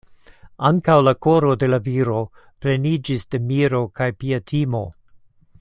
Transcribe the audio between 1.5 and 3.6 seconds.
de la viro pleniĝis de